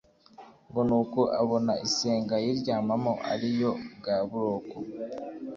ngo 0.67 0.81
ni 0.89 0.95
uko 1.01 1.19
abona 1.41 1.73
isenga 1.87 2.33
ayiryamamo 2.39 3.13
ariyo 3.33 3.71
bwa 3.97 4.17
buroko, 4.29 4.77